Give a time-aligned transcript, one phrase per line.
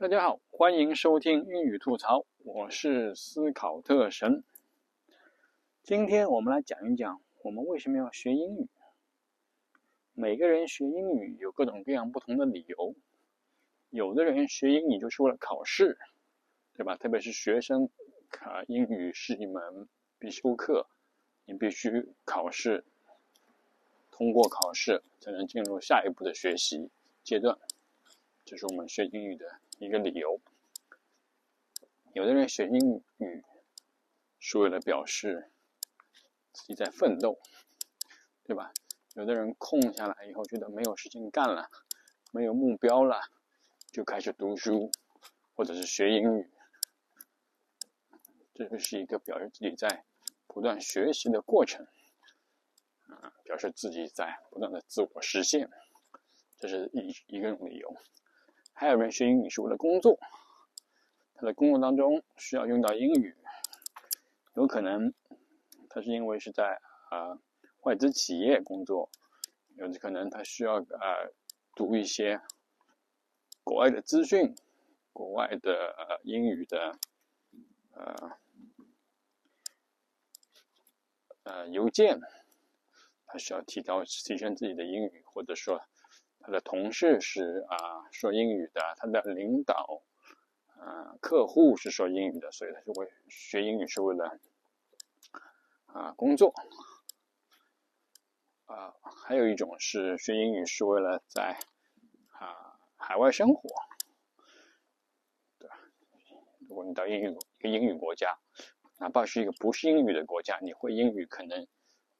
[0.00, 4.42] 大家好，欢迎收听英语吐槽，我是思考特神。
[5.82, 8.70] 今天我们来讲一讲我们为什么要学英语。
[10.14, 12.94] 每个人学英语有各种各样不同的理由。
[13.90, 15.98] 有的人学英语就是为了考试，
[16.72, 16.96] 对吧？
[16.96, 17.90] 特别是学生，
[18.38, 19.86] 啊，英语是一门
[20.18, 20.86] 必修课，
[21.44, 22.86] 你必须考试，
[24.10, 26.88] 通过考试才能进入下一步的学习
[27.22, 27.58] 阶段。
[28.46, 29.60] 这是我们学英语的。
[29.80, 30.38] 一个理由，
[32.12, 33.42] 有的人学英语
[34.38, 35.50] 是为了表示
[36.52, 37.40] 自己在奋斗，
[38.44, 38.74] 对吧？
[39.14, 41.70] 有的人空下来以后觉得没有事情干了，
[42.30, 43.22] 没有目标了，
[43.90, 44.90] 就开始读书
[45.54, 46.50] 或者是学英语，
[48.52, 50.04] 这就是一个表示自己在
[50.46, 51.86] 不断学习的过程，
[53.06, 55.70] 啊，表示自己在不断的自我实现，
[56.58, 57.96] 这是一一个理由。
[58.80, 60.18] 还有人学英语是为了工作，
[61.34, 63.36] 他在工作当中需要用到英语，
[64.54, 65.12] 有可能
[65.90, 67.38] 他是因为是在啊
[67.82, 69.10] 外资企业工作，
[69.74, 71.30] 有可能他需要呃
[71.74, 72.40] 读一些
[73.62, 74.54] 国外的资讯，
[75.12, 76.98] 国外的呃英语的
[77.92, 78.38] 呃
[81.42, 82.18] 呃邮件，
[83.26, 85.82] 他需要提高提升自己的英语，或者说。
[86.42, 90.02] 他的同事是啊说英语的，他的领导
[90.78, 94.38] 啊客户是说英语的，所以他就会学英语是为了
[95.86, 96.54] 啊工作
[98.64, 101.58] 啊，还有一种是学英语是为了在
[102.32, 103.68] 啊海外生活，
[105.58, 105.76] 对吧？
[106.68, 108.38] 如果你到英语一个英语国家，
[108.98, 111.66] 哪怕是一个不是英语的国家，你会英语，可能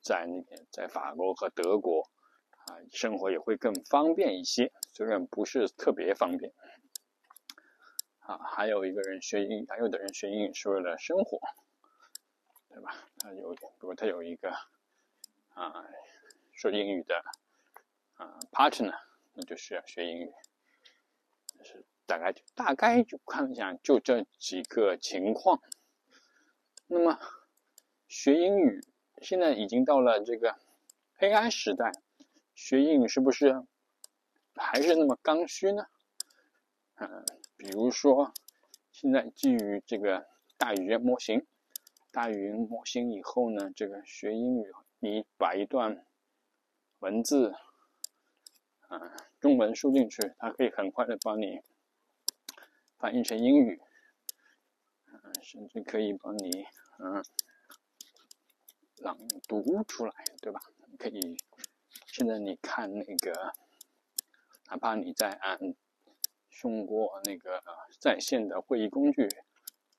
[0.00, 2.10] 在那个在法国和德国。
[2.66, 6.52] 啊，生活也会更方便一些，虽然不是特别方便。
[8.20, 11.38] 啊，还有一个人学英，还有的人学英语是为了生活，
[12.68, 12.92] 对吧？
[13.18, 14.50] 他有，如果他有一个
[15.54, 15.86] 啊
[16.52, 17.22] 说英语的
[18.14, 18.98] 啊 partner，
[19.34, 20.32] 那就需要学英语。
[21.62, 25.62] 是大概就大概就看一下，就这几个情况。
[26.88, 27.20] 那么
[28.08, 28.80] 学英语
[29.22, 30.56] 现在已经到了这个
[31.20, 31.92] AI 时代。
[32.56, 33.62] 学英语是不是
[34.54, 35.86] 还是那么刚需呢？
[36.94, 37.22] 嗯，
[37.58, 38.32] 比如说，
[38.90, 41.46] 现在基于这个大语言模型，
[42.10, 46.06] 大语言模型以后呢，这个学英语，你把一段
[47.00, 47.54] 文字，
[48.88, 51.60] 啊，中文输进去，它可以很快的帮你
[52.98, 53.82] 翻译成英语，
[55.12, 56.64] 嗯，甚至可以帮你
[56.98, 57.22] 嗯
[58.96, 60.62] 朗读出来，对吧？
[60.98, 61.36] 可以。
[62.16, 63.52] 现在你看那个，
[64.70, 65.74] 哪怕你在按
[66.50, 67.62] 通过那个
[68.00, 69.28] 在线的会议工具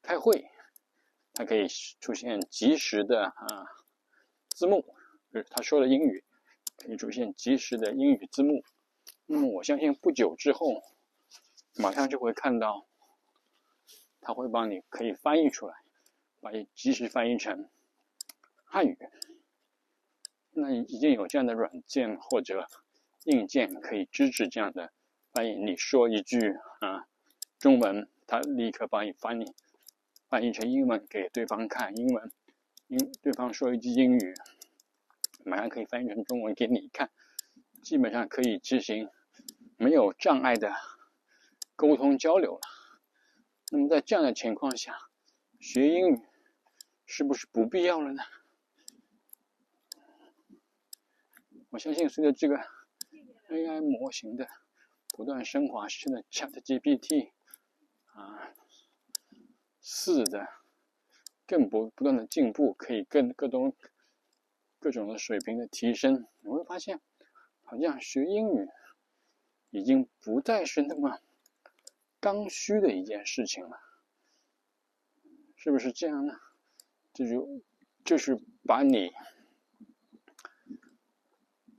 [0.01, 0.49] 开会，
[1.35, 3.67] 它可以出现及时的啊
[4.49, 4.95] 字幕，
[5.31, 6.23] 就是他说的英语
[6.77, 8.63] 可以出现及时的英语字幕。
[9.27, 10.81] 那么我相信不久之后，
[11.75, 12.87] 马上就会看到，
[14.21, 15.75] 他会帮你可以翻译出来，
[16.39, 17.69] 把及时翻译成
[18.65, 18.97] 汉语。
[20.59, 22.67] 那已经有这样的软件或者
[23.25, 24.91] 硬件可以支持这样的
[25.31, 25.51] 翻译。
[25.51, 26.39] 你说一句
[26.79, 27.05] 啊
[27.59, 29.53] 中文，它立刻帮你翻译
[30.27, 31.95] 翻译成英文给对方看。
[31.95, 32.31] 英文，
[32.87, 34.33] 英对方说一句英语，
[35.45, 37.11] 马上可以翻译成中文给你看。
[37.83, 39.11] 基本上可以进行
[39.77, 40.73] 没有障碍的
[41.75, 42.61] 沟通交流了。
[43.69, 44.97] 那么在这样的情况下，
[45.59, 46.19] 学英语
[47.05, 48.23] 是不是不必要了呢？
[51.69, 52.55] 我相信，随着这个
[53.49, 54.47] AI 模型的
[55.09, 57.31] 不断升华，现在 ChatGPT
[58.05, 58.53] 啊
[59.81, 60.47] 四的
[61.45, 63.75] 更不不断的进步，可以更各种
[64.79, 67.01] 各种的水平的提升，你会发现，
[67.63, 68.69] 好像学英语
[69.69, 71.19] 已经不再是那么
[72.21, 73.77] 刚需的一件事情了，
[75.57, 76.33] 是不是这样呢？
[77.13, 77.61] 这就
[78.05, 79.11] 就是把你。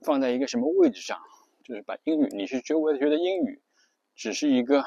[0.02, 1.20] 放在一个什么位置上？
[1.64, 3.60] 就是把英语，你是觉得觉得英语
[4.14, 4.84] 只是一个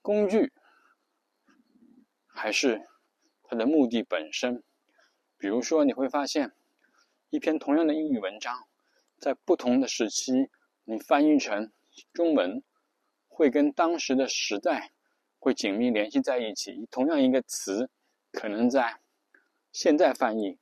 [0.00, 0.52] 工具，
[2.28, 2.86] 还是
[3.42, 4.62] 它的目的本身？
[5.36, 6.52] 比如说，你会发现
[7.30, 8.68] 一篇同样的英语文章，
[9.18, 10.50] 在不同的时期，
[10.84, 11.72] 你翻译成
[12.12, 12.62] 中文，
[13.26, 14.92] 会跟当时的时代
[15.40, 16.86] 会紧密联系在一起。
[16.92, 17.90] 同样一个词，
[18.30, 19.00] 可能在
[19.72, 20.58] 现在翻译，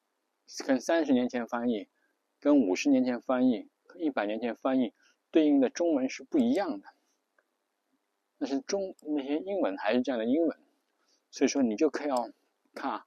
[0.67, 1.89] 跟三十年前翻译。
[2.47, 4.95] 跟五十年前翻译、一百年前翻译
[5.33, 6.87] 对应的中文是不一样的。
[8.39, 10.57] 那是中那些英文还是这样的英文，
[11.33, 12.31] 所以说你就可以要
[12.73, 13.03] 看，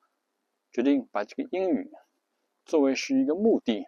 [0.73, 1.89] 决定把这个英语
[2.65, 3.87] 作为是一个目的，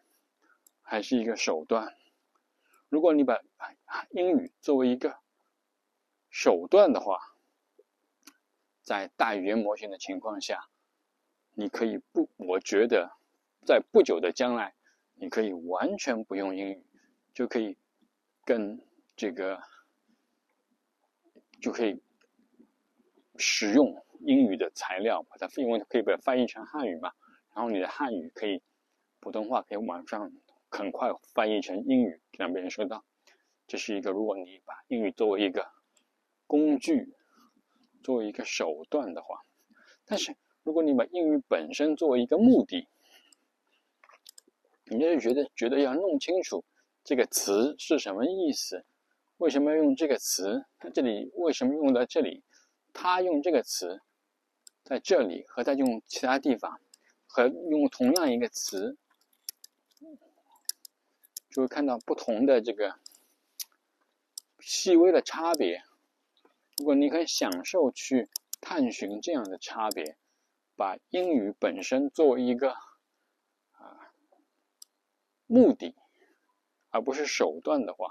[0.82, 1.98] 还是一个手段。
[2.88, 3.42] 如果你把
[4.12, 5.18] 英语作为一个
[6.30, 7.20] 手段的话，
[8.84, 10.70] 在大语言模型的情况下，
[11.52, 13.12] 你可以不，我觉得
[13.66, 14.76] 在不久的将来，
[15.22, 16.84] 你可以完全不用英语，
[17.34, 17.78] 就可以
[18.44, 18.82] 跟
[19.16, 19.62] 这个。
[21.62, 22.02] 就可以
[23.38, 27.12] 使用英语的材料，把它因为可以把它翻译成汉语嘛，
[27.54, 28.64] 然后你的汉语可以
[29.20, 30.32] 普通话可以马上
[30.72, 33.06] 很快翻译成英语，让别人收到。
[33.68, 35.70] 这是一个如果你把英语作为一个
[36.48, 37.14] 工具，
[38.02, 39.42] 作为一个手段的话，
[40.06, 42.88] 但是如果你把英语本身作为一个目的，
[44.92, 46.66] 你就觉得觉得要弄清楚
[47.02, 48.84] 这个词是什么意思。
[49.38, 50.66] 为什么要用这个词？
[50.78, 52.44] 它这里为什么用在这里？
[52.92, 54.02] 他用这个词
[54.84, 56.82] 在这里和在用其他地方，
[57.26, 58.98] 和用同样一个词，
[61.50, 62.96] 就会看到不同的这个
[64.60, 65.84] 细微的差别。
[66.78, 68.28] 如果你很享受去
[68.60, 70.18] 探寻这样的差别，
[70.76, 72.76] 把英语本身作为一个
[75.52, 75.94] 目的，
[76.90, 78.08] 而不是手段的话。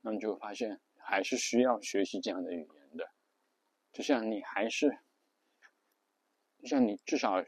[0.00, 3.10] 那么就会发现，还是需要学习这样的语言的。
[3.92, 4.96] 就像你还是，
[6.60, 7.44] 就像你至少，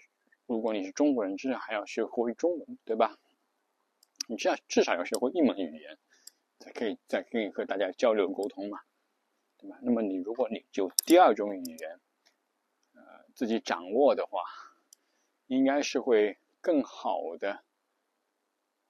[0.46, 3.16] 如果你是中国人，至少还要学会中文，对吧？
[4.26, 5.98] 你至少至少要学会一门语言，
[6.58, 8.80] 才可以再可以和大家交流沟通嘛，
[9.56, 9.78] 对吧？
[9.82, 12.00] 那么你如果你就第二种语言，
[12.94, 14.42] 呃，自己掌握的话，
[15.46, 17.64] 应该是会更好的，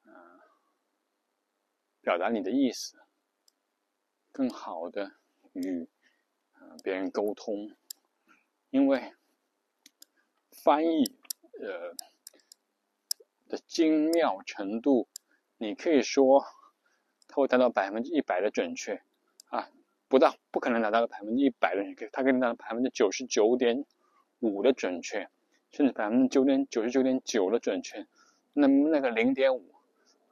[0.05, 0.39] 嗯，
[2.01, 2.97] 表达你的意思。
[4.31, 5.11] 更好的
[5.53, 5.87] 与
[6.83, 7.75] 别人沟通，
[8.69, 9.13] 因为
[10.51, 11.03] 翻译
[11.59, 11.93] 呃
[13.49, 15.07] 的精妙程度，
[15.57, 16.45] 你可以说
[17.27, 19.01] 它会达到百分之一百的准确
[19.49, 19.69] 啊，
[20.07, 23.85] 不到不可能达到百分之一百的准确，它可以达到百分之九十九点
[24.39, 25.29] 五的准确，
[25.71, 28.07] 甚至百分之九点九十九点九的准确。
[28.53, 29.73] 那那个零点五，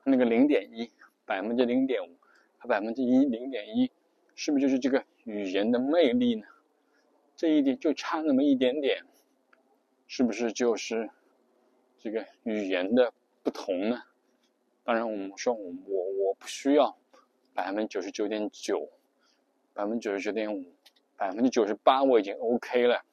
[0.04, 0.90] 那个零点一，
[1.30, 2.18] 百分之零点五。
[2.62, 3.90] 和百分之一零点一，
[4.36, 6.46] 是不是就是这个语言的魅力呢？
[7.38, 9.02] 这一点就差那么一点点，
[10.08, 11.10] 是不是就是
[11.98, 14.04] 这个语言的不同呢？
[14.84, 16.98] 当然，我们说我我不需要
[17.54, 18.90] 百分之九十九点九，
[19.74, 20.66] 百分之九十九点五，
[21.16, 23.06] 百分之九十八我已经 OK 了。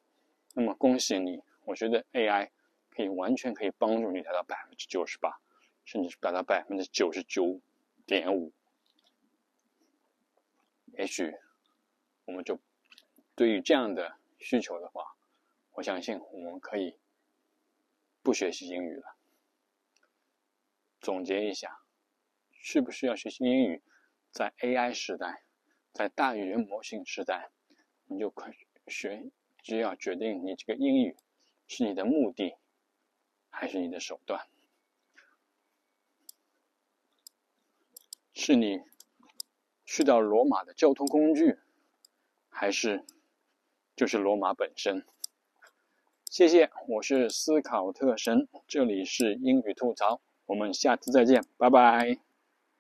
[0.55, 2.49] 那么恭喜你，我觉得 AI
[2.91, 5.39] 可以完全可以帮助你达到百分之九十八，
[5.85, 7.61] 甚至是达到百分之九十九
[8.07, 8.53] 点五。
[10.97, 11.35] 也许，
[12.25, 12.59] 我们就
[13.35, 15.17] 对于这样的需求的话，
[15.73, 16.97] 我相信我们可以
[18.23, 19.17] 不学习英语了。
[21.01, 21.83] 总结一下，
[22.53, 23.83] 需不需要学习英语？
[24.31, 25.45] 在 AI 时代，
[25.93, 27.51] 在大语言模型时代，
[28.07, 28.55] 你就快
[28.87, 29.31] 学，
[29.63, 31.17] 只要决定你这个英语
[31.67, 32.57] 是你的目的，
[33.51, 34.47] 还是你的手段，
[38.47, 38.81] 是你。
[39.85, 41.59] 去到罗马的交通工具，
[42.49, 43.05] 还是
[43.97, 45.05] 就是罗马本身？
[46.31, 52.26] 谢谢，我是思考特神，这里是英语吐槽，我们下次再见，拜拜。